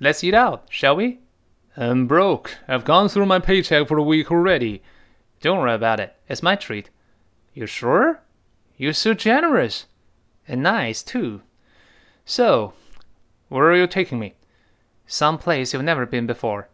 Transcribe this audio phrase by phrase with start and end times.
[0.00, 1.18] Let's eat out, shall we?
[1.76, 2.56] I'm broke.
[2.68, 4.82] I've gone through my paycheck for a week already.
[5.40, 6.14] Don't worry about it.
[6.28, 6.90] It's my treat.
[7.52, 8.20] You sure?
[8.76, 9.86] You're so generous.
[10.46, 11.42] And nice, too.
[12.24, 12.74] So,
[13.48, 14.34] where are you taking me?
[15.06, 16.68] Some place you've never been before.